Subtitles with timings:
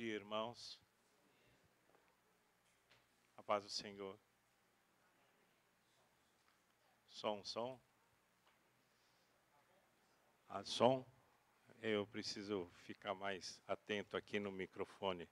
[0.00, 0.80] dia, irmãos.
[3.36, 4.18] A paz do Senhor.
[7.10, 7.78] Som, som.
[10.48, 11.06] Ah, som.
[11.82, 15.28] Eu preciso ficar mais atento aqui no microfone.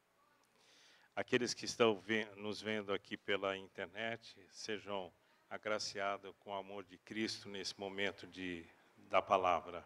[1.16, 2.04] Aqueles que estão
[2.36, 5.10] nos vendo aqui pela internet, sejam
[5.48, 8.68] agraciados com o amor de Cristo nesse momento de,
[9.08, 9.82] da palavra.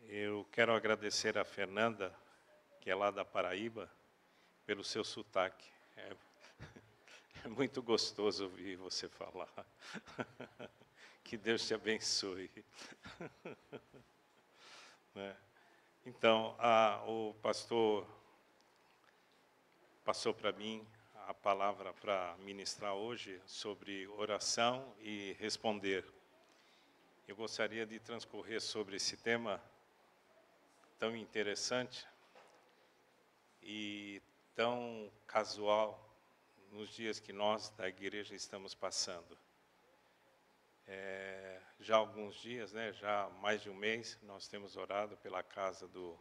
[0.00, 2.12] Eu quero agradecer a Fernanda,
[2.80, 3.90] que é lá da Paraíba,
[4.64, 5.70] pelo seu sotaque.
[5.96, 6.16] É,
[7.44, 9.48] é muito gostoso ouvir você falar.
[11.22, 12.50] Que Deus te abençoe.
[15.12, 15.36] Né?
[16.06, 18.06] Então, a, o pastor
[20.04, 20.86] passou para mim
[21.26, 26.04] a palavra para ministrar hoje sobre oração e responder.
[27.26, 29.60] Eu gostaria de transcorrer sobre esse tema
[30.96, 32.06] tão interessante
[33.62, 34.22] e
[34.54, 35.98] tão casual
[36.70, 39.36] nos dias que nós da igreja estamos passando.
[40.86, 45.16] É, já há alguns dias, né, já há mais de um mês, nós temos orado
[45.18, 46.18] pela casa do,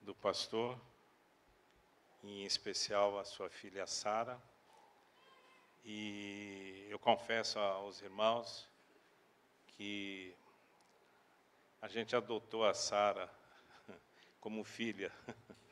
[0.00, 0.78] do pastor,
[2.22, 4.40] em especial a sua filha Sara.
[5.84, 8.68] E eu confesso aos irmãos
[9.66, 10.34] que
[11.80, 13.30] a gente adotou a Sara
[14.40, 15.12] como filha.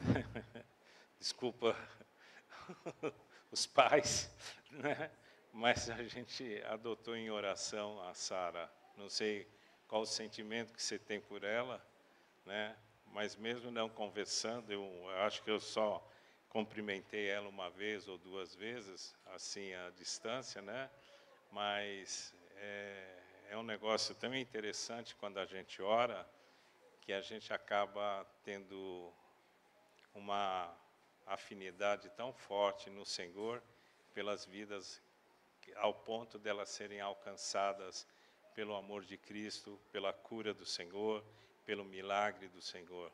[1.18, 1.76] Desculpa
[3.50, 4.30] os pais,
[4.70, 5.10] né?
[5.52, 8.70] mas a gente adotou em oração a Sara.
[8.96, 9.48] Não sei
[9.88, 11.84] qual o sentimento que você tem por ela,
[12.44, 12.76] né?
[13.12, 16.06] mas mesmo não conversando, eu acho que eu só
[16.48, 20.90] cumprimentei ela uma vez ou duas vezes, assim, à distância, né?
[21.50, 23.18] mas é,
[23.50, 26.28] é um negócio tão interessante quando a gente ora,
[27.00, 29.12] que a gente acaba tendo
[30.16, 30.74] uma
[31.26, 33.62] afinidade tão forte no Senhor
[34.14, 35.02] pelas vidas
[35.76, 38.06] ao ponto delas serem alcançadas
[38.54, 41.22] pelo amor de Cristo, pela cura do Senhor,
[41.64, 43.12] pelo milagre do Senhor.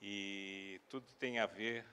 [0.00, 1.84] E tudo tem a ver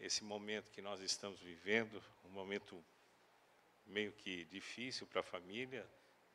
[0.00, 2.82] esse momento que nós estamos vivendo, um momento
[3.84, 5.86] meio que difícil para a família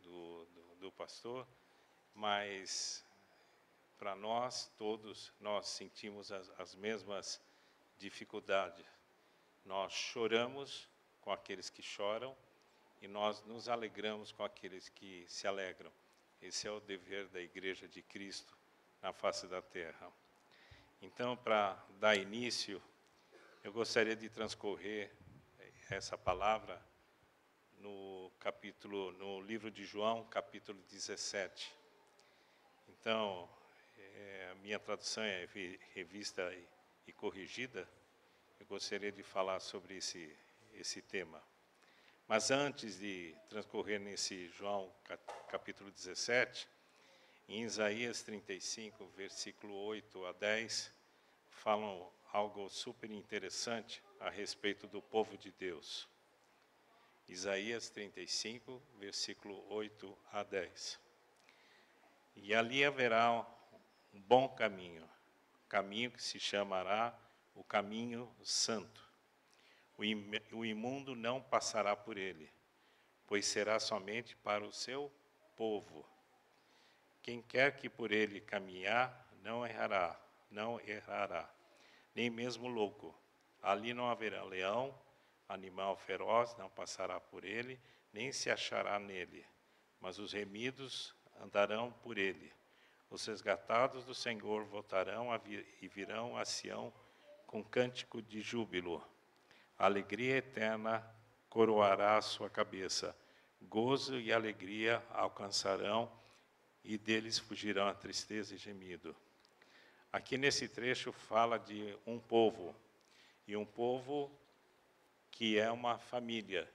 [0.02, 1.48] do, do, do pastor,
[2.14, 3.04] mas
[4.02, 7.40] para nós todos, nós sentimos as, as mesmas
[8.00, 8.84] dificuldades.
[9.64, 10.90] Nós choramos
[11.22, 12.36] com aqueles que choram
[13.00, 15.92] e nós nos alegramos com aqueles que se alegram.
[16.42, 18.58] Esse é o dever da Igreja de Cristo
[19.04, 20.12] na face da terra.
[21.00, 22.82] Então, para dar início,
[23.64, 25.12] eu gostaria de transcorrer
[25.92, 26.84] essa palavra
[27.78, 31.72] no capítulo, no livro de João, capítulo 17.
[32.88, 33.48] Então,
[34.16, 35.48] é, a minha tradução é
[35.94, 36.68] revista e,
[37.08, 37.88] e corrigida,
[38.60, 40.36] eu gostaria de falar sobre esse,
[40.74, 41.42] esse tema.
[42.28, 44.94] Mas antes de transcorrer nesse João
[45.50, 46.68] capítulo 17,
[47.50, 50.92] em Isaías 35, versículo 8 a 10,
[51.50, 56.08] falam algo super interessante a respeito do povo de Deus.
[57.28, 61.00] Isaías 35, versículo 8 a 10.
[62.36, 63.46] E ali haverá
[64.14, 65.08] um bom caminho,
[65.70, 67.18] caminho que se chamará
[67.56, 69.10] o caminho santo.
[70.52, 72.50] O imundo não passará por ele,
[73.28, 75.12] pois será somente para o seu
[75.56, 76.06] povo.
[77.22, 81.50] Quem quer que por ele caminhar, não errará, não errará,
[82.16, 83.16] nem mesmo louco.
[83.62, 84.98] Ali não haverá leão,
[85.48, 87.80] animal feroz não passará por ele,
[88.12, 89.46] nem se achará nele,
[90.00, 92.52] mas os remidos andarão por ele
[93.12, 95.28] os resgatados do Senhor voltarão
[95.82, 96.94] e virão a Sião
[97.46, 99.06] com cântico de júbilo.
[99.78, 101.06] Alegria eterna
[101.50, 103.14] coroará a sua cabeça.
[103.64, 106.10] Gozo e alegria alcançarão
[106.86, 109.14] e deles fugirão a tristeza e gemido.
[110.12, 112.74] Aqui nesse trecho fala de um povo,
[113.46, 114.32] e um povo
[115.30, 116.70] que é uma família.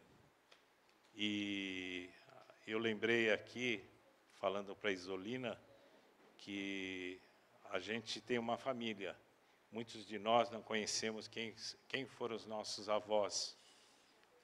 [1.14, 2.10] E
[2.66, 3.82] eu lembrei aqui,
[4.38, 5.58] falando para Isolina,
[6.46, 7.20] que
[7.70, 9.18] a gente tem uma família.
[9.72, 11.52] Muitos de nós não conhecemos quem,
[11.88, 13.58] quem foram os nossos avós,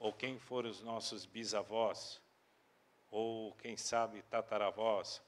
[0.01, 2.21] ou quem foram os nossos bisavós,
[3.09, 5.23] ou quem sabe tataravós,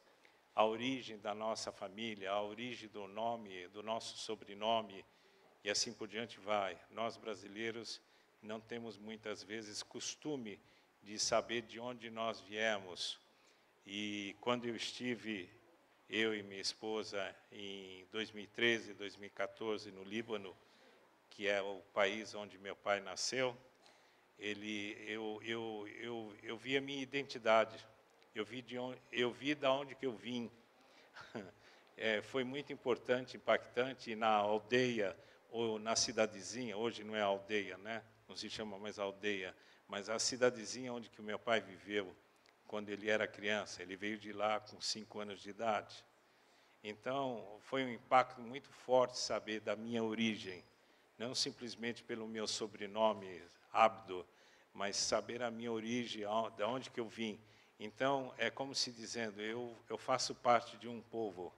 [0.53, 5.05] a origem da nossa família, a origem do nome, do nosso sobrenome,
[5.63, 6.77] e assim por diante vai.
[6.91, 8.01] Nós brasileiros
[8.43, 10.59] não temos muitas vezes costume
[11.05, 13.17] de saber de onde nós viemos.
[13.87, 15.49] E quando eu estive
[16.09, 20.57] eu e minha esposa em 2013, 2014 no Líbano,
[21.31, 23.57] que é o país onde meu pai nasceu,
[24.39, 27.77] ele, eu, eu, eu, eu vi a minha identidade,
[28.35, 30.51] eu vi de onde, eu vi da onde que eu vim.
[31.97, 35.17] É, foi muito importante, impactante na aldeia
[35.49, 36.77] ou na cidadezinha.
[36.77, 38.03] Hoje não é aldeia, né?
[38.29, 39.55] Não se chama mais aldeia,
[39.87, 42.13] mas a cidadezinha onde que o meu pai viveu
[42.75, 43.83] quando ele era criança.
[43.83, 46.05] Ele veio de lá com cinco anos de idade.
[46.83, 50.61] Então, foi um impacto muito forte saber da minha origem,
[51.17, 53.41] não simplesmente pelo meu sobrenome,
[53.73, 54.27] Abdo,
[54.73, 56.25] mas saber a minha origem,
[56.57, 57.39] de onde que eu vim.
[57.79, 61.55] Então, é como se dizendo, eu, eu faço parte de um povo.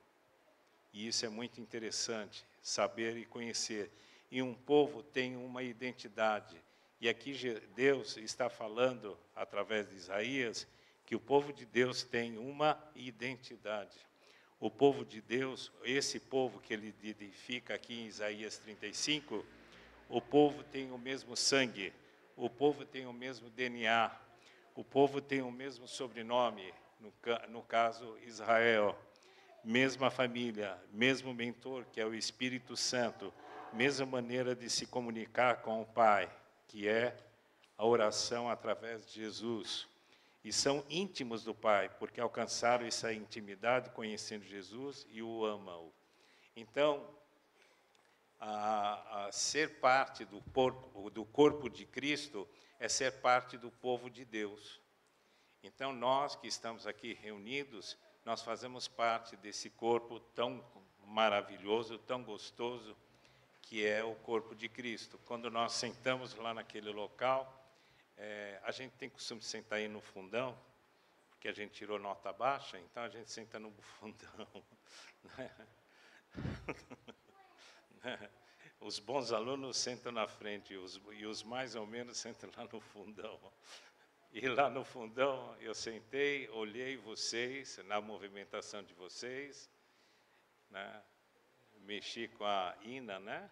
[0.93, 3.91] E isso é muito interessante, saber e conhecer.
[4.31, 6.63] E um povo tem uma identidade.
[7.01, 7.33] E aqui
[7.75, 10.67] Deus está falando, através de Isaías,
[11.07, 13.97] que o povo de Deus tem uma identidade.
[14.59, 19.47] O povo de Deus, esse povo que ele identifica aqui em Isaías 35,
[20.09, 21.93] o povo tem o mesmo sangue,
[22.37, 24.11] o povo tem o mesmo DNA,
[24.75, 27.13] o povo tem o mesmo sobrenome, no,
[27.51, 28.99] no caso Israel,
[29.63, 33.33] mesma família, mesmo mentor, que é o Espírito Santo,
[33.73, 36.29] mesma maneira de se comunicar com o Pai,
[36.67, 37.17] que é
[37.79, 39.87] a oração através de Jesus
[40.47, 45.93] e são íntimos do Pai, porque alcançaram essa intimidade conhecendo Jesus e o amam.
[46.55, 47.05] Então,
[48.39, 52.49] a, a ser parte do corpo, do corpo de Cristo
[52.79, 54.81] é ser parte do povo de Deus.
[55.65, 60.65] Então, nós que estamos aqui reunidos, nós fazemos parte desse corpo tão
[61.05, 62.97] maravilhoso, tão gostoso,
[63.63, 65.19] que é o corpo de Cristo.
[65.27, 67.66] Quando nós sentamos lá naquele local,
[68.17, 70.59] é, a gente tem costume de sentar aí no fundão,
[71.31, 74.49] porque a gente tirou nota baixa, então a gente senta no fundão.
[75.35, 75.51] Né?
[78.81, 82.69] Os bons alunos sentam na frente e os, e os mais ou menos sentam lá
[82.71, 83.41] no fundão.
[84.33, 89.71] E lá no fundão eu sentei, olhei vocês, na movimentação de vocês,
[90.71, 91.03] né?
[91.81, 93.51] mexi com a Ina, né?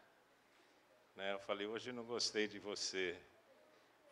[1.16, 1.32] né?
[1.32, 3.18] Eu falei, hoje não gostei de você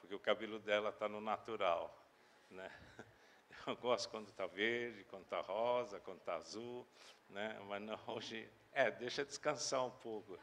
[0.03, 1.97] porque o cabelo dela está no natural.
[2.51, 2.71] Né?
[3.67, 6.85] Eu gosto quando está verde, quando está rosa, quando está azul,
[7.31, 7.57] né?
[7.69, 10.37] mas não, hoje, é, deixa descansar um pouco.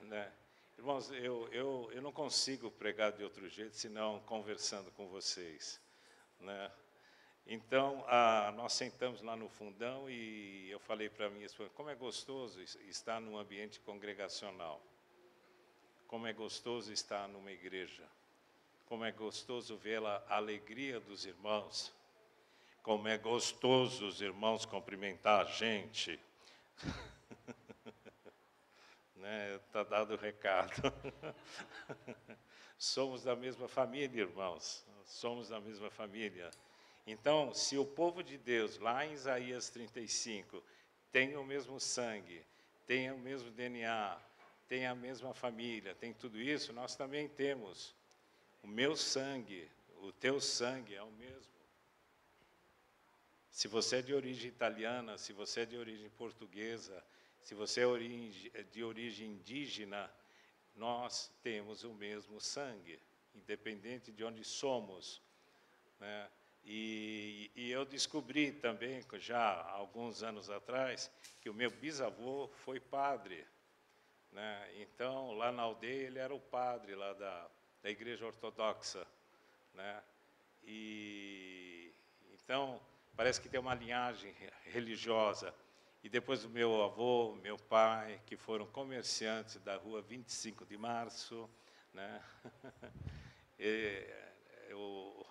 [0.00, 0.32] Né?
[0.78, 5.78] Irmãos, eu, eu, eu não consigo pregar de outro jeito senão conversando com vocês.
[6.40, 6.72] Né?
[7.46, 11.94] Então, a, nós sentamos lá no fundão e eu falei para minha esposa, como é
[11.94, 14.82] gostoso estar num ambiente congregacional.
[16.08, 18.08] Como é gostoso estar numa igreja.
[18.86, 21.92] Como é gostoso ver a alegria dos irmãos.
[22.82, 26.20] Como é gostoso os irmãos cumprimentar a gente.
[29.16, 29.56] né?
[29.56, 30.92] Está dado o recado.
[32.76, 34.84] Somos da mesma família, irmãos.
[35.06, 36.50] Somos da mesma família.
[37.06, 40.62] Então, se o povo de Deus, lá em Isaías 35,
[41.12, 42.44] tem o mesmo sangue,
[42.86, 44.18] tem o mesmo DNA,
[44.68, 47.94] tem a mesma família, tem tudo isso, nós também temos.
[48.64, 49.70] O meu sangue,
[50.00, 51.52] o teu sangue é o mesmo.
[53.50, 57.04] Se você é de origem italiana, se você é de origem portuguesa,
[57.42, 60.10] se você é de origem indígena,
[60.74, 62.98] nós temos o mesmo sangue,
[63.34, 65.20] independente de onde somos.
[66.00, 66.30] Né?
[66.64, 71.10] E, e, eu descobri também, já há alguns anos atrás,
[71.42, 73.46] que o meu bisavô foi padre.
[74.32, 74.74] Né?
[74.80, 77.50] Então, lá na aldeia, ele era o padre lá da,
[77.84, 79.06] da Igreja Ortodoxa,
[79.74, 80.02] né?
[80.62, 81.92] E
[82.32, 82.80] então
[83.14, 85.54] parece que tem uma linhagem religiosa.
[86.02, 91.48] E depois do meu avô, meu pai, que foram comerciantes da rua 25 de Março,
[91.92, 92.22] né?
[93.56, 94.04] E,
[94.68, 95.24] eu,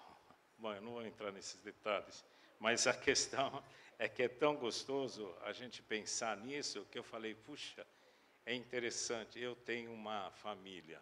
[0.57, 2.23] bom, eu não vou entrar nesses detalhes,
[2.57, 3.61] mas a questão
[3.99, 7.85] é que é tão gostoso a gente pensar nisso que eu falei, puxa,
[8.45, 11.01] é interessante, eu tenho uma família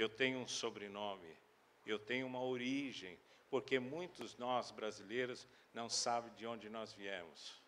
[0.00, 1.36] eu tenho um sobrenome,
[1.84, 3.18] eu tenho uma origem,
[3.50, 7.60] porque muitos nós brasileiros não sabem de onde nós viemos.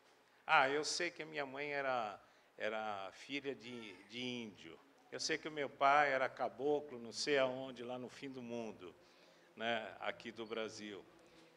[0.46, 2.20] Ah, eu sei que a minha mãe era,
[2.56, 4.78] era filha de, de índio.
[5.10, 8.42] Eu sei que o meu pai era caboclo, não sei aonde, lá no fim do
[8.42, 8.94] mundo,
[9.56, 11.04] né, aqui do Brasil.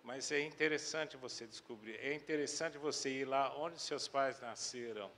[0.03, 5.11] Mas é interessante você descobrir, é interessante você ir lá onde seus pais nasceram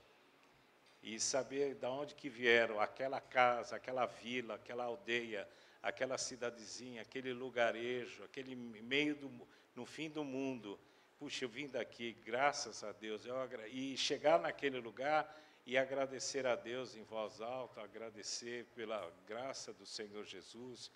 [1.02, 5.48] e saber de onde que vieram, aquela casa, aquela vila, aquela aldeia,
[5.82, 10.78] aquela cidadezinha, aquele lugarejo, aquele meio do, no fim do mundo,
[11.18, 13.36] puxa, eu vim daqui, graças a Deus, eu
[13.68, 15.32] e chegar naquele lugar
[15.64, 20.90] e agradecer a Deus em voz alta, agradecer pela graça do Senhor Jesus,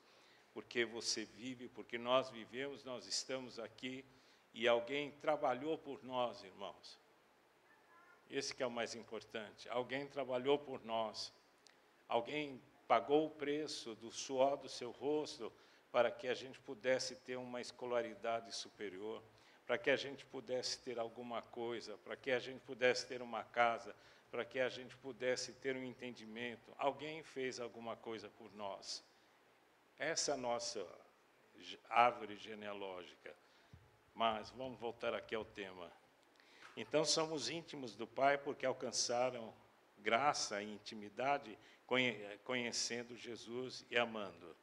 [0.53, 4.05] porque você vive, porque nós vivemos, nós estamos aqui
[4.53, 6.99] e alguém trabalhou por nós, irmãos.
[8.31, 9.69] Esse que é o mais importante.
[9.69, 11.33] Alguém trabalhou por nós.
[12.09, 15.53] Alguém pagou o preço do suor do seu rosto
[15.91, 19.23] para que a gente pudesse ter uma escolaridade superior,
[19.67, 23.43] para que a gente pudesse ter alguma coisa, para que a gente pudesse ter uma
[23.43, 23.95] casa,
[24.31, 26.73] para que a gente pudesse ter um entendimento.
[26.79, 29.05] Alguém fez alguma coisa por nós.
[29.99, 30.87] Essa é a nossa
[31.89, 33.35] árvore genealógica.
[34.15, 35.91] Mas vamos voltar aqui ao tema.
[36.81, 39.53] Então somos íntimos do Pai porque alcançaram
[39.99, 41.59] graça e intimidade
[42.43, 44.57] conhecendo Jesus e amando.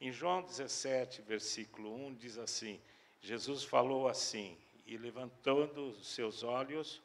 [0.00, 2.80] Em João 17, versículo 1 diz assim:
[3.20, 7.02] Jesus falou assim, e levantando os seus olhos,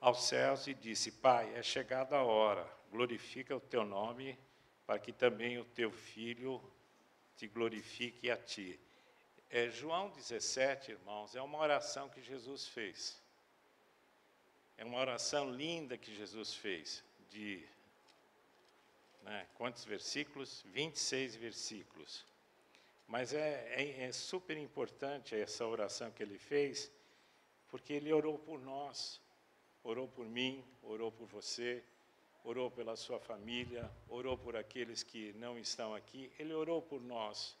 [0.00, 4.38] aos céus e disse: Pai, é chegada a hora, glorifica o teu nome,
[4.86, 6.62] para que também o teu filho
[7.36, 8.78] te glorifique a ti.
[9.50, 13.20] É, João 17, irmãos, é uma oração que Jesus fez.
[14.76, 17.64] É uma oração linda que Jesus fez, de
[19.22, 20.62] né, quantos versículos?
[20.66, 22.26] 26 versículos.
[23.06, 26.90] Mas é, é, é super importante essa oração que ele fez,
[27.68, 29.20] porque ele orou por nós
[29.86, 31.82] orou por mim, orou por você,
[32.42, 37.56] orou pela sua família, orou por aqueles que não estão aqui, ele orou por nós.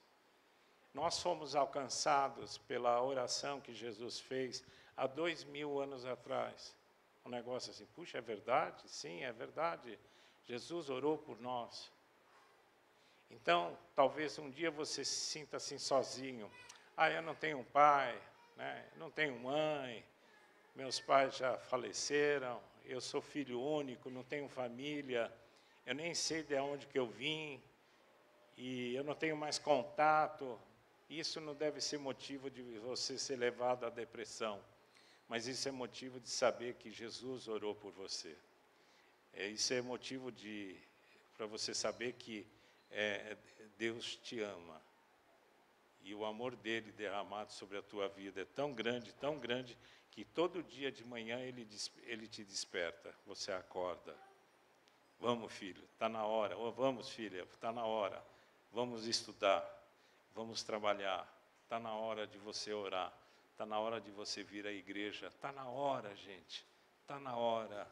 [0.96, 4.64] Nós fomos alcançados pela oração que Jesus fez
[4.96, 6.74] há dois mil anos atrás.
[7.22, 8.82] Um negócio assim, puxa, é verdade?
[8.88, 9.98] Sim, é verdade.
[10.46, 11.92] Jesus orou por nós.
[13.30, 16.50] Então, talvez um dia você se sinta assim sozinho.
[16.96, 18.18] Ah, eu não tenho pai,
[18.56, 18.88] né?
[18.96, 20.02] não tenho mãe,
[20.74, 25.30] meus pais já faleceram, eu sou filho único, não tenho família,
[25.84, 27.62] eu nem sei de onde que eu vim,
[28.56, 30.58] e eu não tenho mais contato.
[31.08, 34.62] Isso não deve ser motivo de você ser levado à depressão,
[35.28, 38.36] mas isso é motivo de saber que Jesus orou por você.
[39.32, 40.76] É, isso é motivo de
[41.36, 42.46] para você saber que
[42.90, 43.36] é,
[43.76, 44.80] Deus te ama
[46.06, 49.76] e o amor dele derramado sobre a tua vida é tão grande, tão grande
[50.12, 51.68] que todo dia de manhã ele,
[52.04, 54.16] ele te desperta, você acorda.
[55.18, 56.56] Vamos, filho, está na hora.
[56.56, 58.22] Ou vamos, filha, está na hora.
[58.72, 59.60] Vamos estudar,
[60.36, 61.26] vamos trabalhar.
[61.64, 63.10] Está na hora de você orar.
[63.52, 65.28] Está na hora de você vir à igreja.
[65.28, 66.64] Está na hora, gente.
[67.00, 67.90] Está na hora.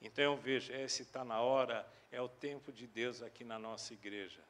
[0.00, 3.92] Então eu vejo, esse está na hora, é o tempo de Deus aqui na nossa
[3.92, 4.40] igreja.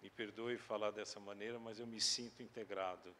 [0.00, 3.14] Me perdoe falar dessa maneira, mas eu me sinto integrado.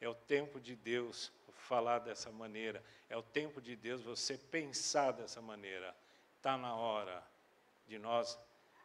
[0.00, 2.82] É o tempo de Deus falar dessa maneira.
[3.10, 5.94] É o tempo de Deus você pensar dessa maneira.
[6.36, 7.26] Está na hora
[7.88, 8.38] de nós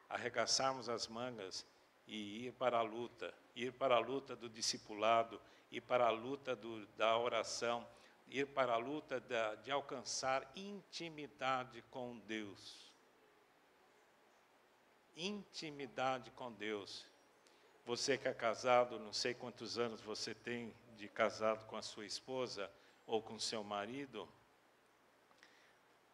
[0.09, 1.63] arregaçarmos as mangas
[2.07, 5.39] e ir para a luta, ir para a luta do discipulado,
[5.71, 7.85] ir para a luta do, da oração,
[8.29, 12.91] ir para a luta da, de alcançar intimidade com Deus.
[15.15, 17.05] Intimidade com Deus.
[17.85, 22.05] Você que é casado, não sei quantos anos você tem de casado com a sua
[22.05, 22.71] esposa
[23.05, 24.27] ou com seu marido,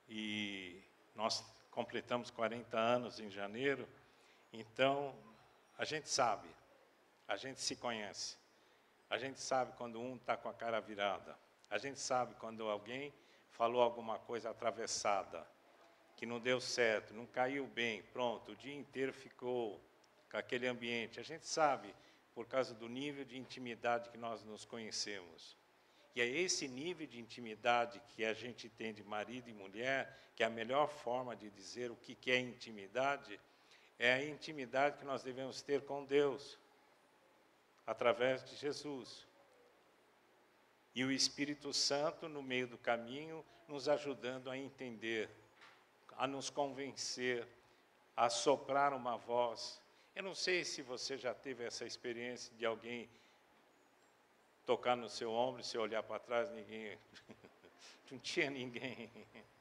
[0.08, 0.82] e
[1.16, 3.88] nós completamos 40 anos em janeiro,
[4.52, 5.16] então
[5.78, 6.50] a gente sabe,
[7.28, 8.38] a gente se conhece,
[9.10, 11.38] a gente sabe quando um está com a cara virada,
[11.70, 13.14] a gente sabe quando alguém
[13.50, 15.48] falou alguma coisa atravessada,
[16.16, 19.82] que não deu certo, não caiu bem, pronto, o dia inteiro ficou
[20.30, 21.20] com aquele ambiente.
[21.20, 21.94] A gente sabe
[22.34, 25.56] por causa do nível de intimidade que nós nos conhecemos.
[26.16, 30.44] E é esse nível de intimidade que a gente tem de marido e mulher, que
[30.44, 33.40] é a melhor forma de dizer o que é intimidade,
[34.04, 36.60] é a intimidade que nós devemos ter com Deus,
[37.88, 39.26] através de Jesus.
[40.94, 45.30] E o Espírito Santo, no meio do caminho, nos ajudando a entender,
[46.18, 47.48] a nos convencer,
[48.14, 49.82] a soprar uma voz,
[50.14, 53.10] eu não sei se você já teve essa experiência de alguém
[54.66, 57.00] tocar no seu ombro se olhar para trás, ninguém.
[58.12, 59.10] não tinha ninguém.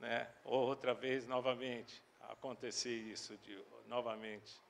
[0.00, 0.26] Né?
[0.46, 4.60] Ou outra vez, novamente, acontecer isso de, novamente.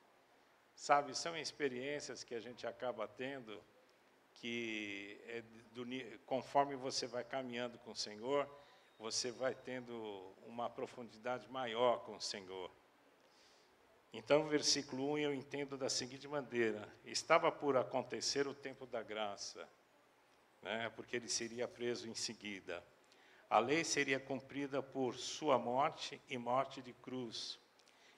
[0.75, 3.63] Sabe, são experiências que a gente acaba tendo
[4.35, 5.43] que, é
[5.73, 5.85] do,
[6.25, 8.49] conforme você vai caminhando com o Senhor,
[8.99, 12.71] você vai tendo uma profundidade maior com o Senhor.
[14.13, 19.69] Então, versículo 1 eu entendo da seguinte maneira: estava por acontecer o tempo da graça,
[20.63, 22.85] né, porque ele seria preso em seguida.
[23.51, 27.59] A lei seria cumprida por sua morte e morte de cruz.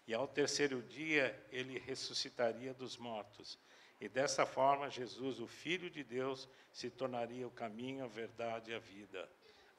[0.07, 3.59] E ao terceiro dia ele ressuscitaria dos mortos.
[3.99, 8.75] E dessa forma, Jesus, o Filho de Deus, se tornaria o caminho, a verdade e
[8.75, 9.27] a vida.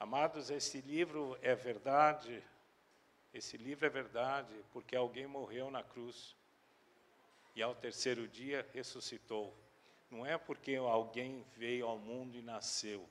[0.00, 2.42] Amados, esse livro é verdade,
[3.32, 6.34] esse livro é verdade, porque alguém morreu na cruz
[7.54, 9.56] e ao terceiro dia ressuscitou.
[10.10, 13.08] Não é porque alguém veio ao mundo e nasceu.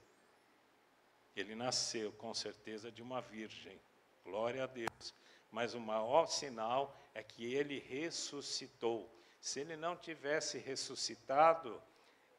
[1.35, 3.79] Ele nasceu, com certeza, de uma virgem.
[4.23, 5.13] Glória a Deus.
[5.51, 9.09] Mas o maior sinal é que ele ressuscitou.
[9.39, 11.81] Se ele não tivesse ressuscitado,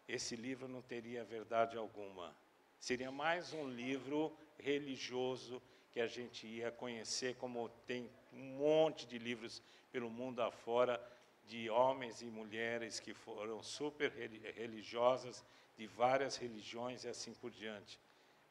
[0.08, 2.34] esse livro não teria verdade alguma.
[2.78, 9.18] Seria mais um livro religioso que a gente ia conhecer, como tem um monte de
[9.18, 11.00] livros pelo mundo afora
[11.46, 14.10] de homens e mulheres que foram super
[14.56, 15.44] religiosas
[15.76, 17.98] de várias religiões e assim por diante.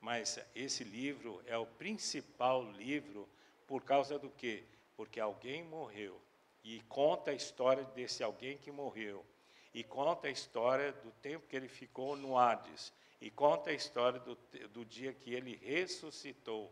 [0.03, 3.25] Mas esse livro é o principal livro
[3.65, 4.65] por causa do quê?
[4.98, 6.22] Porque alguém morreu
[6.62, 9.25] e conta a história desse alguém que morreu.
[9.74, 12.91] E conta a história do tempo que ele ficou no Hades.
[13.22, 14.38] E conta a história do,
[14.74, 16.69] do dia que ele ressuscitou.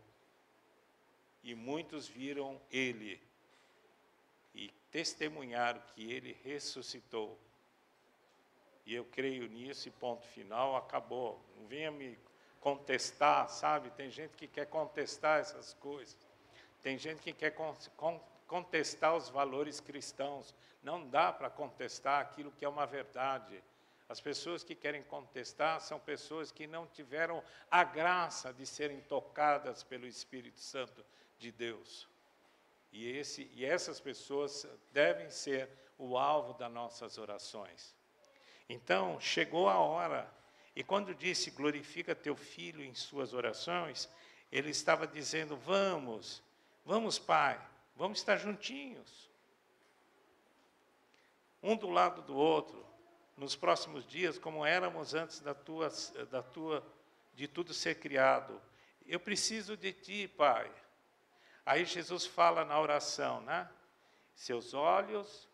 [1.41, 3.17] E muitos viram ele
[4.53, 7.39] e testemunharam que ele ressuscitou.
[8.85, 11.41] E eu creio nisso e ponto final, acabou.
[11.55, 12.17] Não venha me
[12.61, 13.89] contestar, sabe?
[13.91, 16.15] Tem gente que quer contestar essas coisas.
[16.81, 17.53] Tem gente que quer
[18.47, 20.55] contestar os valores cristãos.
[20.81, 23.61] Não dá para contestar aquilo que é uma verdade.
[24.07, 29.83] As pessoas que querem contestar são pessoas que não tiveram a graça de serem tocadas
[29.83, 31.03] pelo Espírito Santo
[31.39, 32.07] de Deus.
[32.91, 37.95] E, esse, e essas pessoas devem ser o alvo das nossas orações.
[38.67, 40.29] Então, chegou a hora.
[40.75, 44.09] E quando disse glorifica teu filho em suas orações,
[44.51, 46.41] ele estava dizendo: vamos,
[46.85, 47.59] vamos, Pai,
[48.01, 49.29] Vamos estar juntinhos.
[51.61, 52.83] Um do lado do outro,
[53.37, 55.89] nos próximos dias, como éramos antes da tua,
[56.31, 56.83] da tua,
[57.33, 58.59] de tudo ser criado.
[59.05, 60.71] Eu preciso de ti, Pai.
[61.63, 63.69] Aí Jesus fala na oração, né?
[64.33, 65.47] Seus olhos,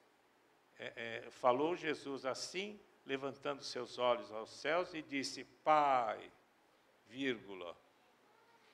[0.80, 6.30] é, é, falou Jesus assim, levantando seus olhos aos céus e disse: Pai,
[7.08, 7.76] vírgula.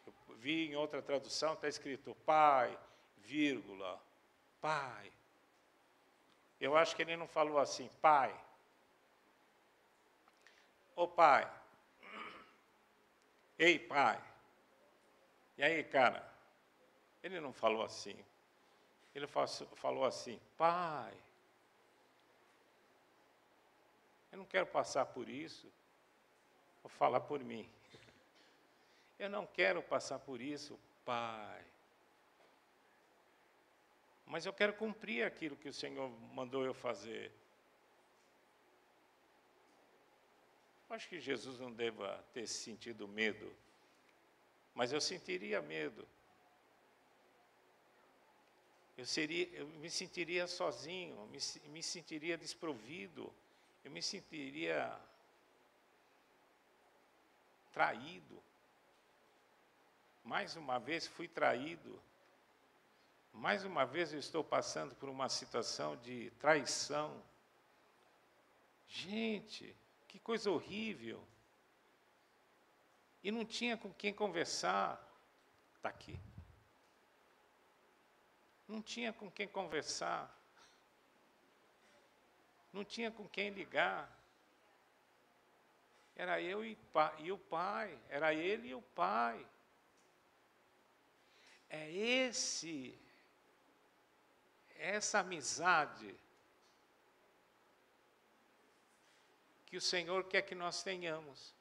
[0.06, 2.78] Eu vi em outra tradução, está escrito: Pai,
[3.20, 4.02] vírgula,
[4.60, 5.12] pai.
[6.60, 8.34] Eu acho que ele não falou assim, pai.
[10.96, 11.50] Ô pai.
[13.60, 14.22] Ei, pai.
[15.58, 16.28] E aí, cara?
[17.22, 18.16] Ele não falou assim.
[19.14, 21.14] Ele falou assim, pai.
[24.34, 25.72] Eu não quero passar por isso.
[26.82, 27.70] Vou falar por mim.
[29.20, 31.64] Eu não quero passar por isso, pai.
[34.26, 37.32] Mas eu quero cumprir aquilo que o Senhor mandou eu fazer.
[40.90, 43.56] Acho que Jesus não deva ter sentido medo,
[44.74, 46.08] mas eu sentiria medo.
[48.98, 51.38] Eu, seria, eu me sentiria sozinho, me,
[51.72, 53.32] me sentiria desprovido,
[53.84, 54.98] eu me sentiria
[57.74, 58.42] traído.
[60.24, 62.02] Mais uma vez fui traído.
[63.34, 67.22] Mais uma vez eu estou passando por uma situação de traição.
[68.88, 69.76] Gente,
[70.08, 71.22] que coisa horrível.
[73.24, 75.02] E não tinha com quem conversar.
[75.76, 76.18] Está aqui.
[78.68, 80.32] Não tinha com quem conversar.
[82.74, 84.12] Não tinha com quem ligar.
[86.16, 86.76] Era eu e,
[87.20, 87.98] e o pai.
[88.10, 89.48] Era ele e o pai.
[91.70, 93.00] É esse
[94.76, 96.14] essa amizade
[99.66, 101.56] que o Senhor quer que nós tenhamos.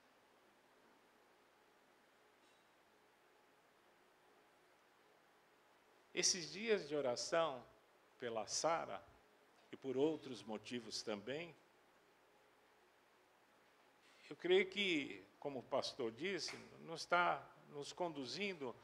[6.12, 7.64] Esses dias de oração
[8.18, 9.12] pela Sara
[9.72, 11.54] e por outros motivos também,
[14.30, 16.56] eu creio que, como o pastor disse,
[16.87, 18.74] nos está nos conduzindo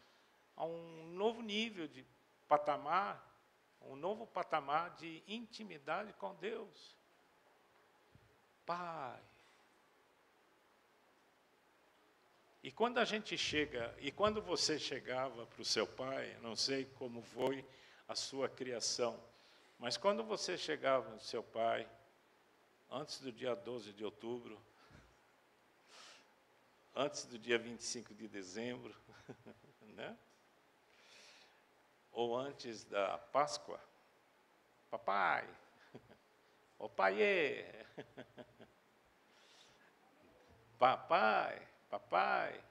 [0.57, 2.05] a um novo nível de
[2.49, 3.29] patamar
[3.83, 6.97] um novo patamar de intimidade com Deus.
[8.67, 9.21] Pai.
[12.63, 16.85] E quando a gente chega, e quando você chegava para o seu pai, não sei
[16.85, 17.65] como foi
[18.07, 19.19] a sua criação,
[19.79, 21.89] Mas quando você chegava no seu pai,
[22.91, 24.61] antes do dia 12 de outubro,
[26.95, 28.95] antes do dia 25 de dezembro,
[29.95, 30.19] né?
[32.11, 33.81] ou antes da Páscoa,
[34.91, 35.49] papai,
[36.77, 37.65] ô paiê,
[40.77, 42.65] papai, papai,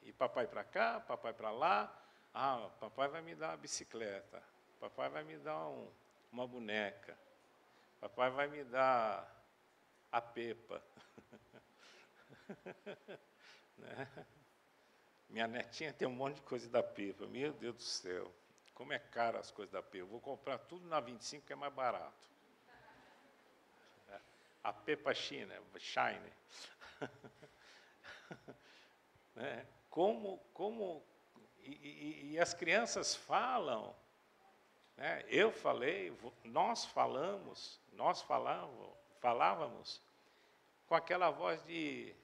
[0.00, 1.94] e papai para cá, papai para lá,
[2.32, 4.42] ah, papai vai me dar uma bicicleta,
[4.80, 5.92] papai vai me dar um,
[6.34, 7.16] uma boneca,
[8.00, 9.24] papai vai me dar
[10.10, 10.82] a pepa.
[13.78, 14.26] né?
[15.28, 18.34] Minha netinha tem um monte de coisa da pepa, meu Deus do céu,
[18.74, 20.06] como é caro as coisas da pepa.
[20.06, 22.34] Vou comprar tudo na 25 que é mais barato.
[24.64, 26.32] A pepa China, Shine.
[29.36, 29.66] né?
[29.88, 31.04] Como, como
[31.60, 33.94] e, e, e, as crianças falam,
[34.96, 35.24] né?
[35.28, 40.00] eu falei, nós falamos, nós falávamos, falávamos
[40.86, 42.14] com aquela voz de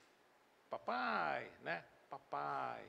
[0.69, 1.85] papai, né?
[2.09, 2.85] Papai.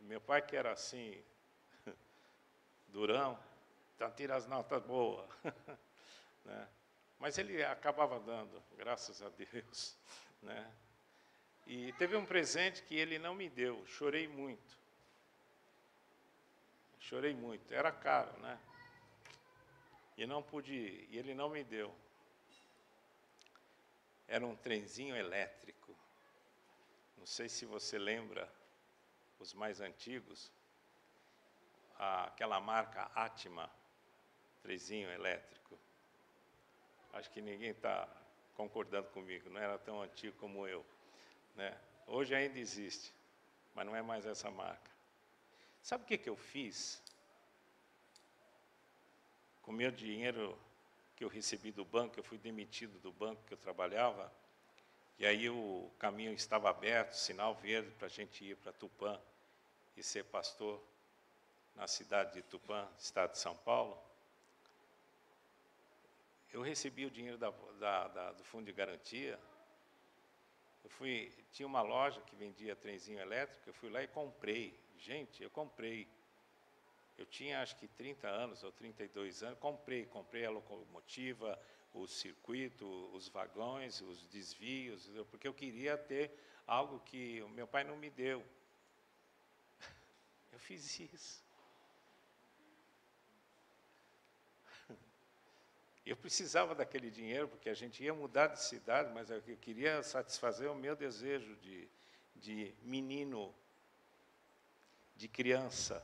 [0.00, 1.22] Meu pai que era assim,
[2.88, 3.38] durão,
[3.94, 5.28] então tira as notas boas.
[6.44, 6.68] né?
[7.18, 9.96] Mas ele acabava dando, graças a Deus.
[10.42, 10.72] Né?
[11.66, 14.79] E teve um presente que ele não me deu, chorei muito.
[17.00, 18.58] Chorei muito, era caro, né?
[20.16, 20.72] E não pude,
[21.10, 21.92] e ele não me deu.
[24.28, 25.96] Era um trenzinho elétrico.
[27.16, 28.50] Não sei se você lembra,
[29.38, 30.52] os mais antigos,
[31.98, 33.70] aquela marca Atma,
[34.62, 35.78] trenzinho elétrico.
[37.14, 38.06] Acho que ninguém está
[38.54, 40.84] concordando comigo, não era tão antigo como eu.
[41.56, 41.76] Né?
[42.06, 43.12] Hoje ainda existe,
[43.74, 44.89] mas não é mais essa marca.
[45.82, 47.02] Sabe o que, que eu fiz?
[49.62, 50.58] Com o meu dinheiro
[51.16, 54.32] que eu recebi do banco, eu fui demitido do banco que eu trabalhava,
[55.18, 59.20] e aí o caminho estava aberto, sinal verde para a gente ir para Tupã
[59.96, 60.82] e ser pastor
[61.74, 64.10] na cidade de Tupã, estado de São Paulo
[66.52, 69.38] eu recebi o dinheiro da, da, da, do fundo de garantia.
[70.82, 74.76] Eu fui, tinha uma loja que vendia trenzinho elétrico, eu fui lá e comprei.
[75.00, 76.06] Gente, eu comprei.
[77.16, 81.58] Eu tinha acho que 30 anos ou 32 anos, comprei, comprei a locomotiva,
[81.94, 86.30] o circuito, os vagões, os desvios, porque eu queria ter
[86.66, 88.44] algo que o meu pai não me deu.
[90.52, 91.42] Eu fiz isso.
[96.04, 100.70] Eu precisava daquele dinheiro porque a gente ia mudar de cidade, mas eu queria satisfazer
[100.70, 101.88] o meu desejo de,
[102.36, 103.54] de menino,
[105.20, 106.02] de criança.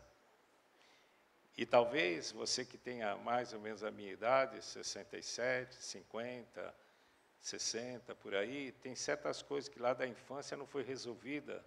[1.56, 6.74] E talvez você que tenha mais ou menos a minha idade, 67, 50,
[7.40, 11.64] 60, por aí, tem certas coisas que lá da infância não foi resolvida.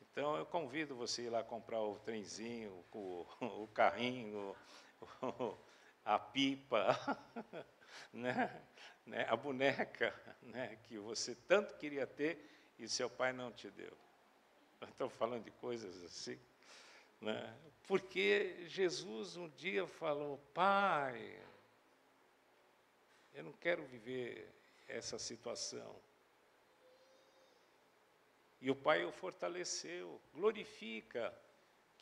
[0.00, 4.56] Então eu convido você a ir lá comprar o trenzinho, o, o carrinho,
[5.20, 5.54] o,
[6.02, 6.96] a pipa,
[8.10, 8.62] né?
[9.04, 9.26] né?
[9.28, 10.78] a boneca né?
[10.84, 13.94] que você tanto queria ter e seu pai não te deu.
[14.90, 16.38] Estou falando de coisas assim.
[17.20, 17.56] Né?
[17.86, 21.38] Porque Jesus um dia falou: Pai,
[23.34, 24.48] eu não quero viver
[24.88, 25.96] essa situação.
[28.60, 31.32] E o Pai o fortaleceu, glorifica.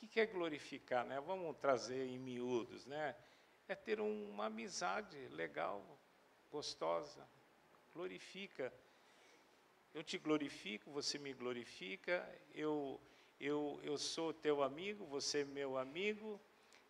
[0.02, 1.04] O que é glorificar?
[1.04, 1.20] Né?
[1.20, 3.14] Vamos trazer em miúdos, né?
[3.72, 5.80] é ter uma amizade legal,
[6.50, 7.24] gostosa,
[7.94, 8.72] glorifica.
[9.92, 13.00] Eu te glorifico, você me glorifica, eu,
[13.40, 16.40] eu, eu sou teu amigo, você é meu amigo,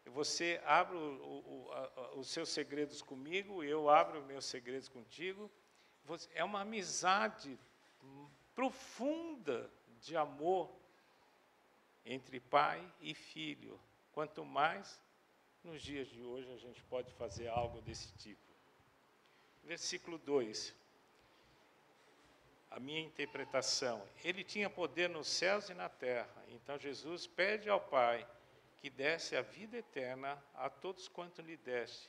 [0.06, 5.50] você abre o, o, os seus segredos comigo, eu abro os meus segredos contigo.
[6.04, 7.58] Você, é uma amizade
[8.54, 10.70] profunda de amor
[12.04, 13.80] entre pai e filho.
[14.12, 15.00] Quanto mais
[15.62, 18.42] nos dias de hoje a gente pode fazer algo desse tipo.
[19.62, 20.74] Versículo 2.
[22.70, 24.06] A minha interpretação.
[24.22, 26.44] Ele tinha poder nos céus e na terra.
[26.48, 28.26] Então Jesus pede ao Pai
[28.78, 32.08] que desse a vida eterna a todos quanto lhe deste.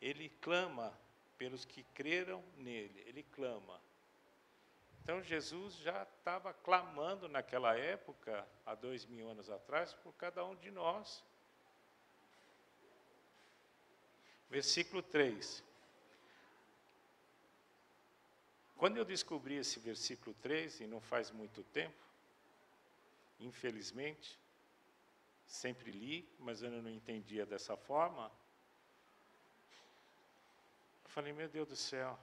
[0.00, 0.96] Ele clama
[1.36, 3.02] pelos que creram nele.
[3.06, 3.80] Ele clama.
[5.02, 10.54] Então Jesus já estava clamando naquela época, há dois mil anos atrás, por cada um
[10.54, 11.24] de nós.
[14.50, 15.64] Versículo 3.
[18.78, 21.98] Quando eu descobri esse versículo 3, e não faz muito tempo,
[23.40, 24.38] infelizmente,
[25.44, 28.30] sempre li, mas eu não entendia dessa forma.
[31.04, 32.16] Eu falei, meu Deus do céu,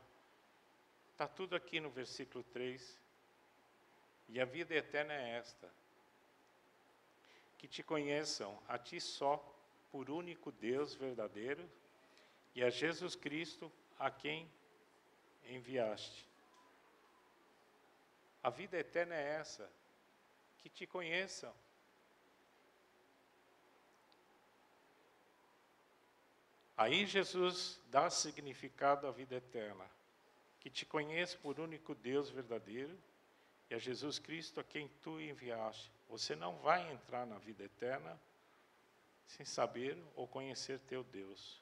[1.12, 3.02] está tudo aqui no versículo 3.
[4.30, 5.70] E a vida eterna é esta:
[7.58, 9.36] que te conheçam a ti só,
[9.91, 11.70] por único Deus verdadeiro,
[12.56, 14.50] e a Jesus Cristo, a quem
[15.50, 16.35] enviaste.
[18.45, 19.67] A vida eterna é essa,
[20.60, 21.51] que te conheçam.
[26.77, 29.89] Aí Jesus dá significado à vida eterna,
[30.60, 32.95] que te conheça por único Deus verdadeiro
[33.67, 35.91] e a Jesus Cristo a quem tu enviaste.
[36.08, 38.15] Você não vai entrar na vida eterna
[39.25, 41.60] sem saber ou conhecer teu Deus.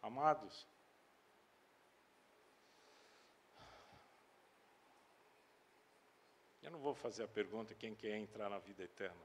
[0.00, 0.64] Amados,
[6.64, 9.20] Eu não vou fazer a pergunta quem quer entrar na vida eterna.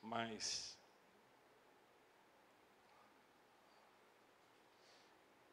[0.00, 0.78] Mas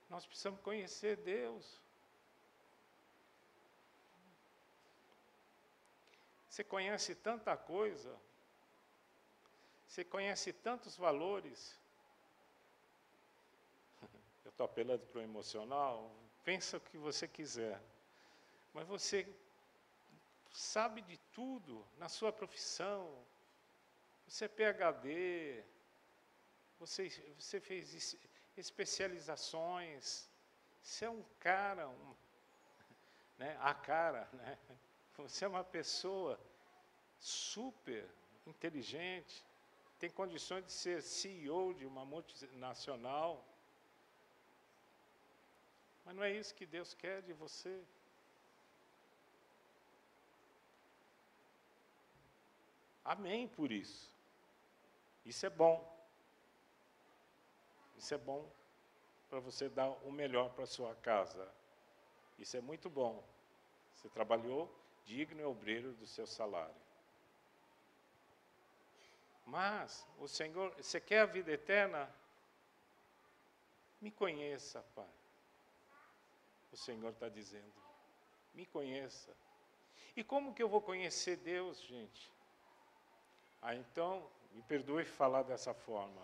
[0.09, 1.81] nós precisamos conhecer Deus.
[6.49, 8.17] Você conhece tanta coisa,
[9.85, 11.77] você conhece tantos valores.
[14.45, 16.09] Eu estou apelando para o emocional,
[16.45, 17.81] pensa o que você quiser
[18.77, 19.27] mas você
[20.51, 23.25] sabe de tudo na sua profissão.
[24.27, 25.63] Você é PhD,
[26.77, 27.09] você,
[27.39, 28.15] você fez
[28.55, 30.29] especializações,
[30.79, 32.15] você é um cara, um,
[33.39, 34.59] né, a cara, né?
[35.17, 36.39] Você é uma pessoa
[37.17, 38.07] super
[38.45, 39.43] inteligente,
[39.97, 43.43] tem condições de ser CEO de uma multinacional.
[46.05, 47.83] Mas não é isso que Deus quer de você.
[53.07, 54.11] Amém por isso.
[55.25, 55.97] Isso é bom.
[57.97, 58.45] Isso é bom
[59.29, 61.49] para você dar o melhor para a sua casa.
[62.37, 63.23] Isso é muito bom.
[63.95, 64.69] Você trabalhou
[65.05, 66.75] digno e obreiro do seu salário.
[69.45, 72.13] Mas o Senhor, você quer a vida eterna?
[74.01, 75.07] Me conheça, Pai.
[76.73, 77.73] O Senhor está dizendo.
[78.53, 79.33] Me conheça.
[80.13, 82.36] E como que eu vou conhecer Deus, gente?
[83.67, 86.21] Ah, então, me perdoe falar dessa forma.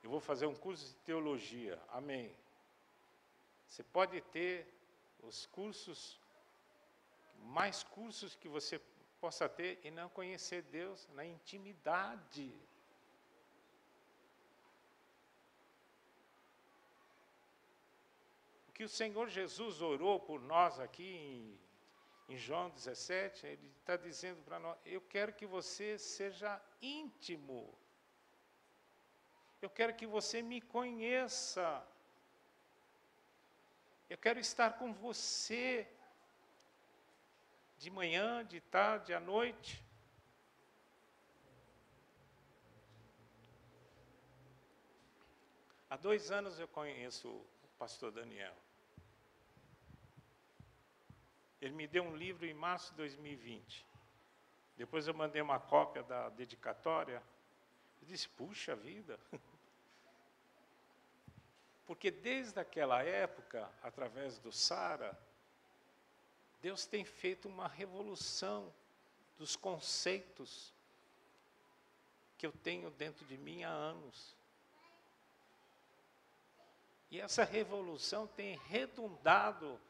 [0.00, 1.76] Eu vou fazer um curso de teologia.
[1.88, 2.32] Amém.
[3.66, 4.72] Você pode ter
[5.24, 6.20] os cursos,
[7.46, 8.80] mais cursos que você
[9.20, 12.54] possa ter e não conhecer Deus na intimidade.
[18.68, 21.58] O que o Senhor Jesus orou por nós aqui em
[22.28, 27.72] em João 17, ele está dizendo para nós: Eu quero que você seja íntimo.
[29.60, 31.86] Eu quero que você me conheça.
[34.08, 35.86] Eu quero estar com você
[37.78, 39.82] de manhã, de tarde, à noite.
[45.88, 48.61] Há dois anos eu conheço o pastor Daniel.
[51.62, 53.86] Ele me deu um livro em março de 2020.
[54.76, 57.22] Depois eu mandei uma cópia da dedicatória.
[58.00, 59.16] Eu disse: puxa vida.
[61.86, 65.16] Porque desde aquela época, através do Sara,
[66.60, 68.74] Deus tem feito uma revolução
[69.38, 70.74] dos conceitos
[72.36, 74.36] que eu tenho dentro de mim há anos.
[77.08, 79.80] E essa revolução tem redundado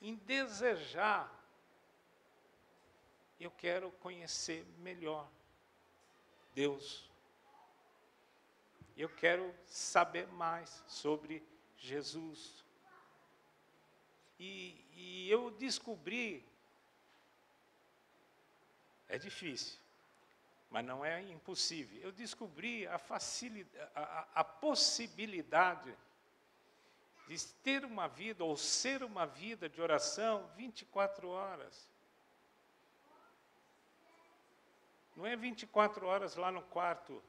[0.00, 1.30] em desejar,
[3.38, 5.28] eu quero conhecer melhor
[6.54, 7.08] Deus.
[8.96, 11.42] Eu quero saber mais sobre
[11.76, 12.64] Jesus.
[14.38, 16.44] E, e eu descobri,
[19.08, 19.78] é difícil,
[20.70, 22.00] mas não é impossível.
[22.02, 25.94] Eu descobri a, facilidade, a, a possibilidade
[27.30, 31.88] de ter uma vida ou ser uma vida de oração 24 horas.
[35.14, 37.22] Não é 24 horas lá no quarto.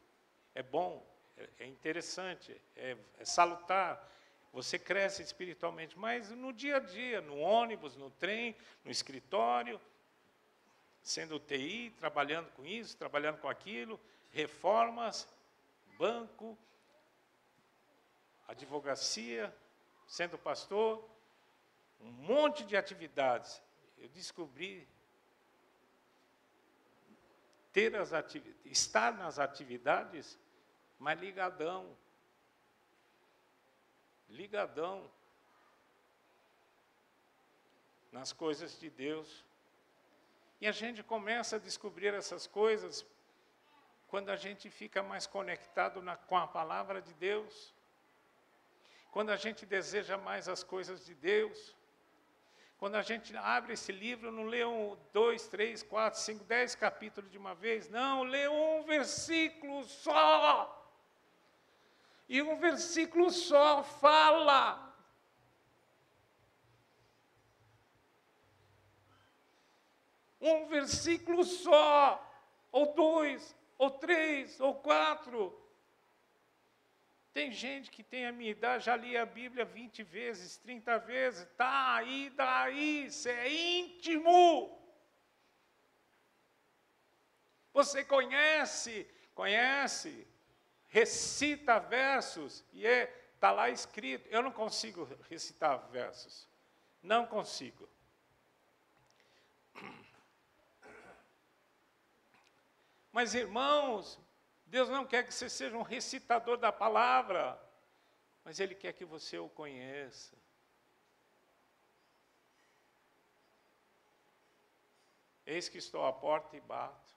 [0.56, 1.06] É bom,
[1.38, 4.04] é, é interessante, é, é salutar.
[4.52, 9.80] Você cresce espiritualmente, mas no dia a dia, no ônibus, no trem, no escritório,
[11.04, 14.00] sendo TI, trabalhando com isso, trabalhando com aquilo,
[14.32, 15.28] reformas,
[16.00, 16.58] banco,
[18.48, 19.56] advocacia,
[20.12, 21.10] sendo pastor,
[22.02, 23.62] um monte de atividades.
[23.98, 24.86] eu descobri
[27.72, 28.12] ter as
[28.66, 30.38] estar nas atividades,
[31.00, 31.98] mas ligadão.
[34.28, 35.10] Ligadão
[38.12, 39.46] nas coisas de Deus.
[40.60, 43.06] E a gente começa a descobrir essas coisas
[44.10, 47.74] quando a gente fica mais conectado na, com a palavra de Deus,
[49.12, 51.76] quando a gente deseja mais as coisas de Deus,
[52.78, 57.30] quando a gente abre esse livro, não lê um, dois, três, quatro, cinco, dez capítulos
[57.30, 60.78] de uma vez, não, lê um versículo só.
[62.28, 64.96] E um versículo só fala.
[70.40, 72.20] Um versículo só,
[72.72, 75.61] ou dois, ou três, ou quatro.
[77.34, 81.48] Tem gente que tem a minha idade, já li a Bíblia 20 vezes, 30 vezes,
[81.56, 84.78] tá aí, daí, isso é íntimo.
[87.74, 90.28] Você conhece, conhece,
[90.90, 94.28] recita versos, e é, está lá escrito.
[94.28, 96.46] Eu não consigo recitar versos,
[97.02, 97.88] não consigo.
[103.12, 104.20] Mas, irmãos,
[104.72, 107.62] Deus não quer que você seja um recitador da palavra,
[108.42, 110.34] mas Ele quer que você o conheça.
[115.46, 117.14] Eis que estou à porta e bato.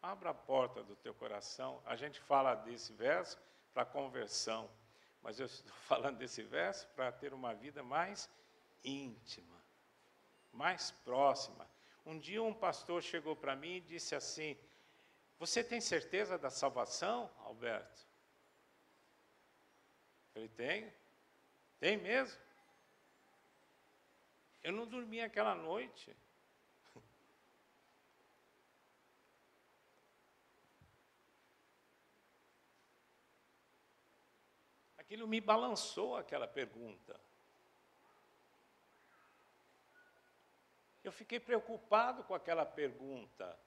[0.00, 1.82] Abra a porta do teu coração.
[1.84, 3.36] A gente fala desse verso
[3.74, 4.70] para conversão,
[5.20, 8.30] mas eu estou falando desse verso para ter uma vida mais
[8.84, 9.60] íntima,
[10.52, 11.68] mais próxima.
[12.06, 14.56] Um dia um pastor chegou para mim e disse assim:
[15.40, 18.06] você tem certeza da salvação, Alberto?
[20.34, 20.92] Falei, tenho.
[21.78, 22.38] Tem mesmo?
[24.62, 26.14] Eu não dormi aquela noite.
[34.98, 37.18] Aquilo me balançou aquela pergunta.
[41.02, 43.58] Eu fiquei preocupado com aquela pergunta.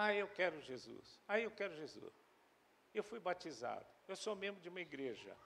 [0.00, 1.18] Ah, eu quero Jesus.
[1.26, 2.14] Ah, eu quero Jesus.
[2.94, 3.84] Eu fui batizado.
[4.06, 5.36] Eu sou membro de uma igreja.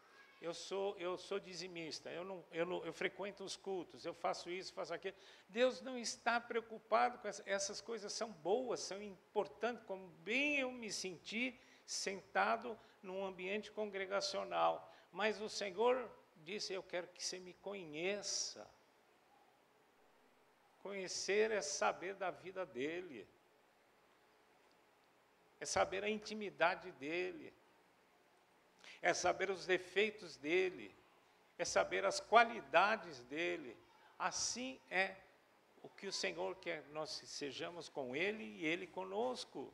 [0.42, 2.10] Eu sou, eu sou dizimista.
[2.10, 4.04] Eu, não, eu, não, eu frequento os cultos.
[4.04, 5.16] Eu faço isso, faço aquilo.
[5.48, 8.12] Deus não está preocupado com essas, essas coisas.
[8.12, 9.86] São boas, são importantes.
[9.86, 14.92] Como bem eu me senti sentado num ambiente congregacional.
[15.10, 16.10] Mas o Senhor
[16.44, 18.68] disse: Eu quero que você me conheça.
[20.82, 23.26] Conhecer é saber da vida dele
[25.62, 27.55] é saber a intimidade dele,
[29.01, 30.92] é saber os defeitos dele,
[31.57, 33.77] é saber as qualidades dele.
[34.18, 35.14] Assim é
[35.81, 39.72] o que o Senhor quer nós sejamos com ele e ele conosco.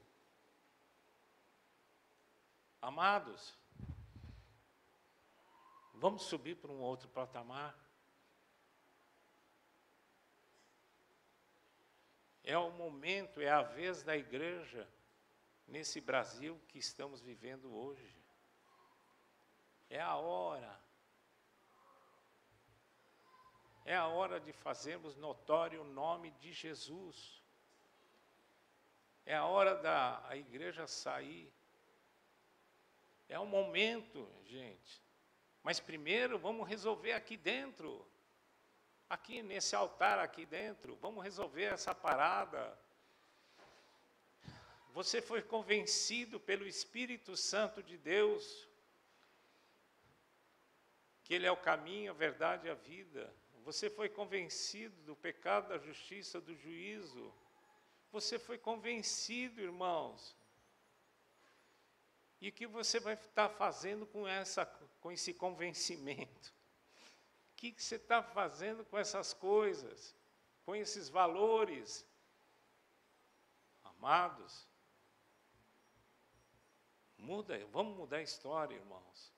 [2.83, 3.57] Amados,
[5.95, 7.75] vamos subir para um outro patamar.
[12.45, 14.87] É o momento, é a vez da igreja
[15.69, 18.17] nesse Brasil que estamos vivendo hoje.
[19.91, 20.81] É a hora.
[23.85, 27.43] É a hora de fazermos notório o nome de Jesus.
[29.25, 31.53] É a hora da a igreja sair.
[33.29, 35.03] É o momento, gente.
[35.63, 38.07] Mas primeiro vamos resolver aqui dentro.
[39.09, 42.79] Aqui nesse altar aqui dentro, vamos resolver essa parada
[44.99, 48.67] você foi convencido pelo Espírito Santo de Deus
[51.23, 53.33] que Ele é o caminho, a verdade e a vida.
[53.65, 57.33] Você foi convencido do pecado, da justiça, do juízo.
[58.11, 60.37] Você foi convencido, irmãos.
[62.41, 64.67] E o que você vai estar fazendo com, essa,
[65.01, 66.53] com esse convencimento?
[67.53, 70.17] O que você está fazendo com essas coisas?
[70.65, 72.05] Com esses valores?
[73.85, 74.69] Amados,
[77.19, 79.33] Muda, vamos mudar a história, irmãos.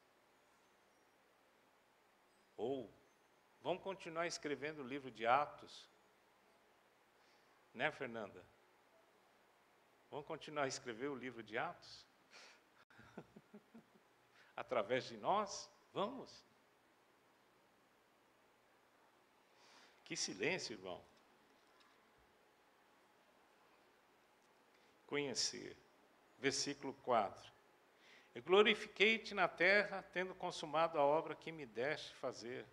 [2.56, 2.92] Ou
[3.62, 5.88] vamos continuar escrevendo o livro de Atos.
[7.72, 8.44] Né, Fernanda?
[10.10, 12.04] Vamos continuar a escrever o livro de Atos?
[14.54, 15.70] Através de nós?
[15.92, 16.44] Vamos.
[20.04, 21.02] Que silêncio, irmão.
[25.06, 25.76] Conhecer.
[26.38, 27.59] Versículo 4.
[28.34, 32.64] Eu glorifiquei-te na terra, tendo consumado a obra que me deste fazer.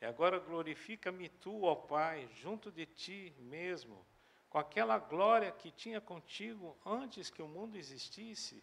[0.00, 4.04] E agora glorifica-me tu, ó Pai, junto de ti mesmo,
[4.50, 8.62] com aquela glória que tinha contigo antes que o mundo existisse.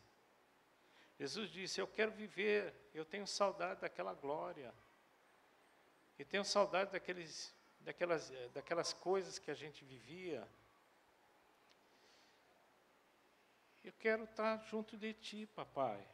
[1.18, 4.74] Jesus disse: Eu quero viver, eu tenho saudade daquela glória.
[6.20, 10.48] E tenho saudade daqueles, daquelas, daquelas coisas que a gente vivia.
[13.84, 16.08] Eu quero estar junto de ti, papai.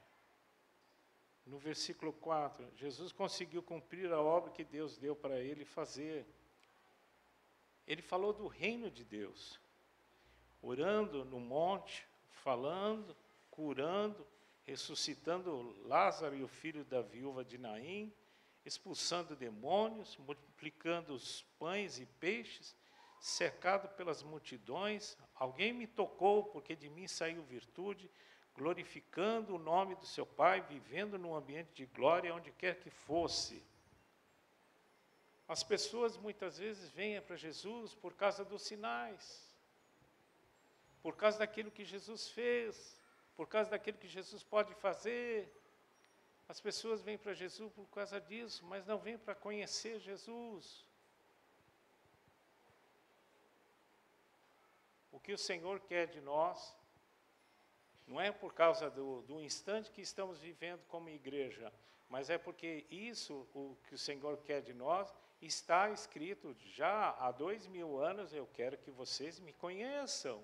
[1.45, 6.25] No versículo 4, Jesus conseguiu cumprir a obra que Deus deu para ele fazer.
[7.85, 9.59] Ele falou do reino de Deus,
[10.61, 13.15] orando no monte, falando,
[13.49, 14.27] curando,
[14.65, 18.13] ressuscitando Lázaro e o filho da viúva de Naim,
[18.65, 22.75] expulsando demônios, multiplicando os pães e peixes,
[23.19, 25.17] cercado pelas multidões.
[25.39, 28.09] Alguém me tocou, porque de mim saiu virtude
[28.55, 33.63] glorificando o nome do seu Pai, vivendo num ambiente de glória onde quer que fosse.
[35.47, 39.47] As pessoas muitas vezes vêm para Jesus por causa dos sinais,
[41.03, 42.99] por causa daquilo que Jesus fez,
[43.35, 45.47] por causa daquilo que Jesus pode fazer.
[46.49, 50.86] As pessoas vêm para Jesus por causa disso, mas não vêm para conhecer Jesus.
[55.17, 56.75] O que o Senhor quer de nós
[58.05, 61.73] não é por causa do, do instante que estamos vivendo como igreja,
[62.07, 65.11] mas é porque isso, o que o Senhor quer de nós,
[65.41, 68.31] está escrito já há dois mil anos.
[68.31, 70.39] Eu quero que vocês me conheçam.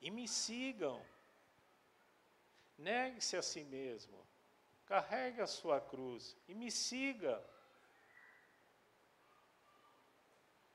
[0.00, 1.00] E me sigam.
[2.76, 4.18] Negue-se a si mesmo.
[4.84, 7.40] Carregue a sua cruz e me siga.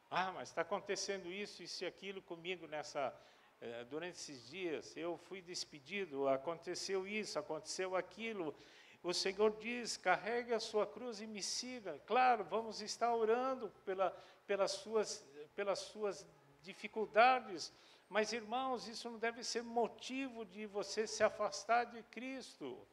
[0.10, 3.14] Ah, mas está acontecendo isso, isso e aquilo comigo nessa,
[3.60, 4.96] eh, durante esses dias.
[4.96, 8.56] Eu fui despedido, aconteceu isso, aconteceu aquilo.
[9.04, 12.00] O Senhor diz: carregue a sua cruz e me siga.
[12.06, 14.12] Claro, vamos estar orando pela,
[14.46, 16.26] pelas, suas, pelas suas
[16.62, 17.74] dificuldades,
[18.08, 22.88] mas irmãos, isso não deve ser motivo de você se afastar de Cristo.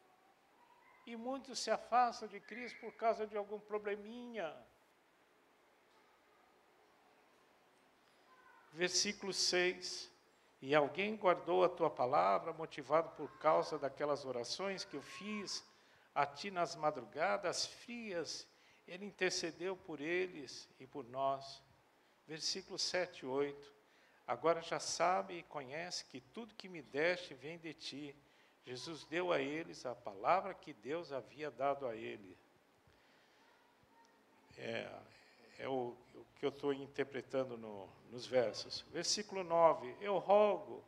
[1.07, 4.53] E muitos se afastam de Cristo por causa de algum probleminha.
[8.75, 10.11] Versículo 6.
[10.61, 15.65] E alguém guardou a tua palavra, motivado por causa daquelas orações que eu fiz
[16.15, 18.47] a ti nas madrugadas frias,
[18.87, 21.63] ele intercedeu por eles e por nós.
[22.27, 23.75] Versículo 7 e 8.
[24.27, 28.17] Agora já sabe e conhece que tudo que me deste vem de ti.
[28.65, 32.39] Jesus deu a eles a palavra que Deus havia dado a ele.
[34.57, 34.89] É,
[35.59, 38.85] é o, o que eu estou interpretando no, nos versos.
[38.93, 40.85] Versículo 9: Eu rogo,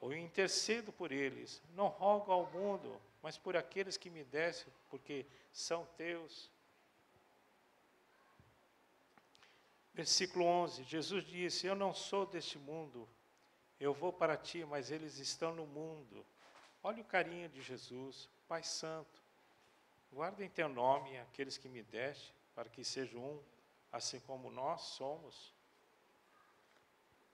[0.00, 5.26] ou intercedo por eles, não rogo ao mundo, mas por aqueles que me deste, porque
[5.52, 6.50] são teus.
[9.92, 13.08] Versículo 11: Jesus disse: Eu não sou deste mundo,
[13.80, 16.24] eu vou para ti, mas eles estão no mundo.
[16.82, 19.22] Olha o carinho de Jesus, Pai Santo.
[20.12, 23.42] Guarda em teu nome aqueles que me deste, para que sejam um
[23.94, 25.54] assim como nós somos.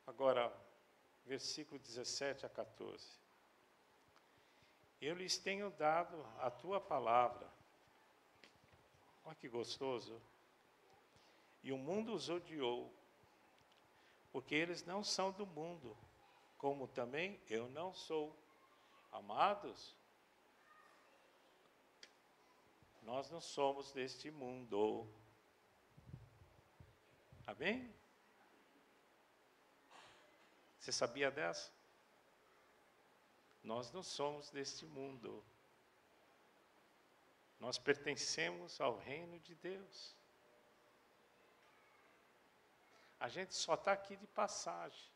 [0.07, 0.55] Agora,
[1.25, 3.19] versículo 17 a 14.
[5.01, 7.51] Eu lhes tenho dado a tua palavra.
[9.25, 10.21] Olha que gostoso.
[11.63, 12.93] E o mundo os odiou,
[14.31, 15.97] porque eles não são do mundo,
[16.59, 18.37] como também eu não sou.
[19.11, 19.97] Amados,
[23.03, 25.09] nós não somos deste mundo.
[27.51, 27.93] Amém?
[30.79, 31.73] Você sabia dessa?
[33.61, 35.45] Nós não somos deste mundo.
[37.59, 40.15] Nós pertencemos ao reino de Deus.
[43.19, 45.11] A gente só está aqui de passagem.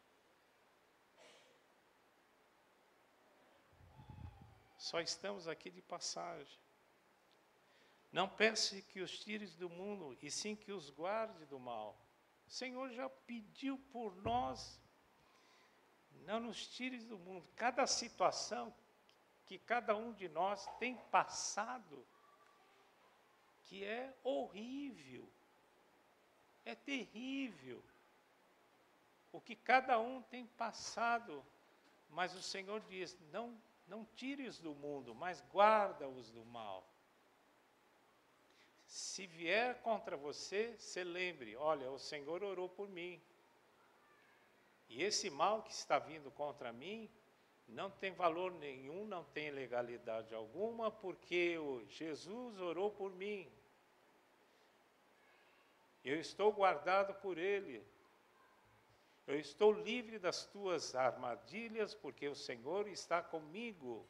[4.77, 6.59] Só estamos aqui de passagem.
[8.11, 12.04] Não pense que os tires do mundo, e sim que os guarde do mal.
[12.47, 14.81] O Senhor já pediu por nós.
[16.25, 17.47] Não nos tires do mundo.
[17.57, 18.75] Cada situação
[19.47, 22.07] que cada um de nós tem passado,
[23.65, 25.29] que é horrível,
[26.65, 27.83] é terrível.
[29.33, 31.45] O que cada um tem passado,
[32.09, 36.89] mas o Senhor diz: não, não tires do mundo, mas guarda-os do mal.
[38.95, 43.21] Se vier contra você, se lembre: olha, o Senhor orou por mim.
[44.89, 47.11] E esse mal que está vindo contra mim
[47.67, 51.57] não tem valor nenhum, não tem legalidade alguma, porque
[51.89, 53.51] Jesus orou por mim.
[56.05, 57.85] Eu estou guardado por Ele.
[59.27, 64.07] Eu estou livre das tuas armadilhas, porque o Senhor está comigo.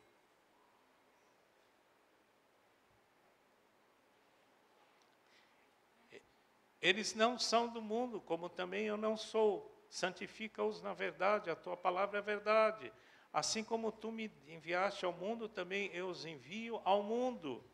[6.85, 9.75] Eles não são do mundo, como também eu não sou.
[9.89, 12.93] Santifica-os na verdade, a tua palavra é verdade.
[13.33, 17.65] Assim como tu me enviaste ao mundo, também eu os envio ao mundo.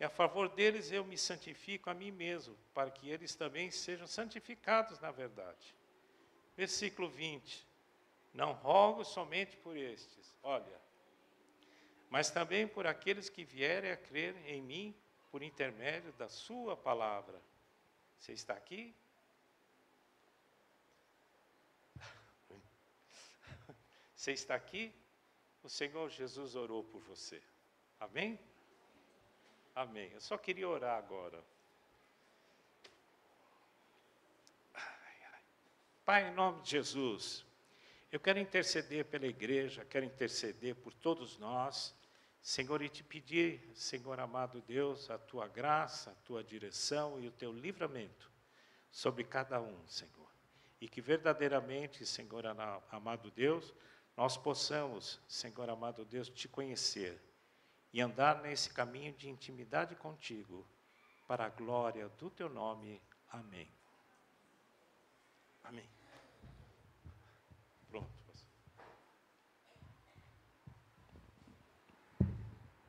[0.00, 4.06] E a favor deles eu me santifico a mim mesmo, para que eles também sejam
[4.06, 5.76] santificados na verdade.
[6.56, 7.68] Versículo 20.
[8.32, 10.80] Não rogo somente por estes, olha,
[12.08, 14.96] mas também por aqueles que vierem a crer em mim
[15.30, 17.38] por intermédio da Sua palavra.
[18.18, 18.94] Você está aqui?
[24.14, 24.92] Você está aqui?
[25.62, 27.42] O Senhor Jesus orou por você.
[28.00, 28.38] Amém?
[29.74, 30.10] Amém.
[30.12, 31.44] Eu só queria orar agora.
[36.04, 37.44] Pai, em nome de Jesus,
[38.12, 41.92] eu quero interceder pela igreja, quero interceder por todos nós.
[42.46, 47.32] Senhor, e te pedir, Senhor amado Deus, a tua graça, a tua direção e o
[47.32, 48.30] teu livramento
[48.88, 50.30] sobre cada um, Senhor.
[50.80, 52.44] E que verdadeiramente, Senhor
[52.88, 53.74] amado Deus,
[54.16, 57.20] nós possamos, Senhor amado Deus, te conhecer
[57.92, 60.64] e andar nesse caminho de intimidade contigo,
[61.26, 63.02] para a glória do teu nome.
[63.28, 63.68] Amém.
[65.64, 65.95] Amém.